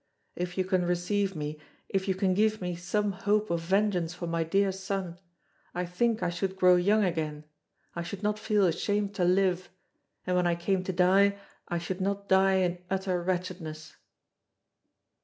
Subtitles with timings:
[0.35, 4.25] If you can receive me, if you can give me some hope of vengeance for
[4.25, 5.19] my dear son,
[5.75, 7.43] I think I should grow young again,
[7.95, 9.69] I should not feel ashamed to live,
[10.25, 11.37] and when I came to die
[11.67, 13.97] I should not die in utter wretchedness."